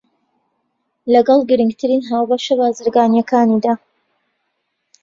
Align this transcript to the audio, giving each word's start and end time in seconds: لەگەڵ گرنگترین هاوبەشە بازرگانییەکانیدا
لەگەڵ 1.13 1.39
گرنگترین 1.49 2.01
هاوبەشە 2.09 2.53
بازرگانییەکانیدا 2.59 3.73